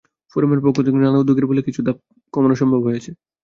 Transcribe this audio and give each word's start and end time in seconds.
ফোরামের 0.33 0.61
পক্ষ 0.65 0.77
থেকে 0.79 0.97
নানা 0.97 1.21
উদ্যোগের 1.21 1.47
ফলে 1.49 1.61
কিছু 1.67 1.81
ধাপ 1.85 1.97
কমানো 2.33 2.55
সম্ভব 2.61 2.81
হয়েছে। 2.87 3.11